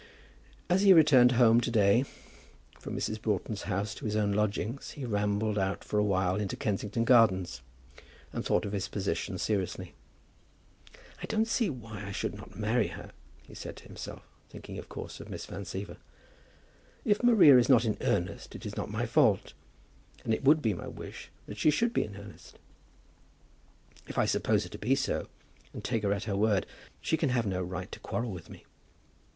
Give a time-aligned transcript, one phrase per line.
[0.67, 2.05] As he returned home to day
[2.79, 3.21] from Mrs.
[3.21, 7.61] Broughton's house to his own lodgings he rambled out for a while into Kensington Gardens,
[8.33, 9.93] and thought of his position seriously.
[11.21, 13.11] "I don't see why I should not marry her,"
[13.45, 15.97] he said to himself, thinking of course of Miss Van Siever.
[17.05, 19.53] "If Maria is not in earnest it is not my fault.
[20.25, 22.57] And it would be my wish that she should be in earnest.
[24.07, 25.27] If I suppose her to be so,
[25.73, 26.65] and take her at her word,
[27.01, 28.63] she can have no right to quarrel with me.